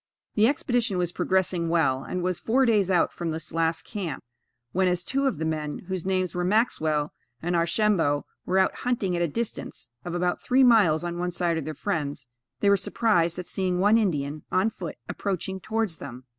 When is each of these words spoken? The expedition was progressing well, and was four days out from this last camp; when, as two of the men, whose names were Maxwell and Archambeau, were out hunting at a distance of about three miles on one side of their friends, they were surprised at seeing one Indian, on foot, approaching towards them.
The 0.33 0.47
expedition 0.47 0.97
was 0.97 1.11
progressing 1.11 1.69
well, 1.69 2.03
and 2.03 2.23
was 2.23 2.39
four 2.39 2.65
days 2.65 2.89
out 2.89 3.13
from 3.13 3.29
this 3.29 3.53
last 3.53 3.85
camp; 3.85 4.23
when, 4.71 4.87
as 4.87 5.03
two 5.03 5.27
of 5.27 5.37
the 5.37 5.45
men, 5.45 5.85
whose 5.89 6.07
names 6.07 6.33
were 6.33 6.43
Maxwell 6.43 7.13
and 7.39 7.55
Archambeau, 7.55 8.23
were 8.43 8.57
out 8.57 8.77
hunting 8.77 9.15
at 9.15 9.21
a 9.21 9.27
distance 9.27 9.89
of 10.03 10.15
about 10.15 10.41
three 10.41 10.63
miles 10.63 11.03
on 11.03 11.19
one 11.19 11.29
side 11.29 11.59
of 11.59 11.65
their 11.65 11.75
friends, 11.75 12.27
they 12.61 12.69
were 12.71 12.77
surprised 12.77 13.37
at 13.37 13.45
seeing 13.45 13.77
one 13.77 13.95
Indian, 13.95 14.41
on 14.51 14.71
foot, 14.71 14.95
approaching 15.07 15.59
towards 15.59 15.97
them. 15.97 16.23